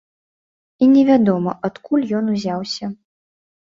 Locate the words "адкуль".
1.69-2.09